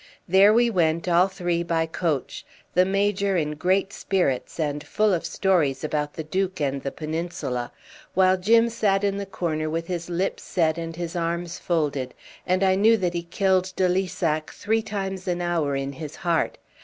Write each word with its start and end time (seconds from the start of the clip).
There 0.27 0.51
we 0.51 0.67
went, 0.71 1.07
all 1.07 1.27
three, 1.27 1.61
by 1.61 1.85
coach: 1.85 2.43
the 2.73 2.85
Major 2.85 3.37
in 3.37 3.51
great 3.51 3.93
spirits 3.93 4.59
and 4.59 4.83
full 4.83 5.13
of 5.13 5.23
stories 5.27 5.83
about 5.83 6.15
the 6.15 6.23
Duke 6.23 6.59
and 6.59 6.81
the 6.81 6.91
Peninsula, 6.91 7.71
while 8.15 8.35
Jim 8.35 8.67
sat 8.69 9.03
in 9.03 9.17
the 9.17 9.27
corner 9.27 9.69
with 9.69 9.85
his 9.85 10.09
lips 10.09 10.41
set 10.41 10.79
and 10.79 10.95
his 10.95 11.15
arms 11.15 11.59
folded, 11.59 12.15
and 12.47 12.63
I 12.63 12.73
knew 12.73 12.97
that 12.97 13.13
he 13.13 13.21
killed 13.21 13.73
de 13.75 13.87
Lissac 13.87 14.49
three 14.49 14.81
times 14.81 15.27
an 15.27 15.39
hour 15.39 15.75
in 15.75 15.91
his 15.93 16.15
heart. 16.15 16.57